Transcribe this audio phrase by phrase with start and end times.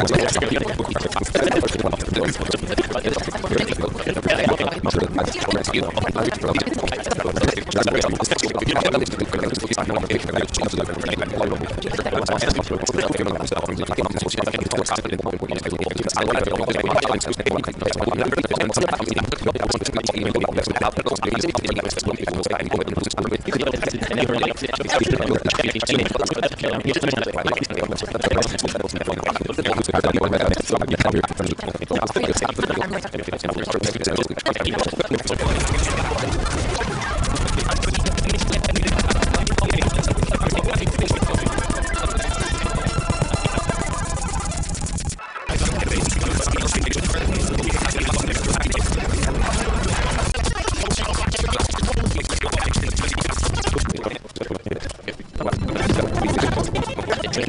[0.00, 0.28] I'm
[29.44, 29.62] どうぞ。
[57.20, 57.48] I'm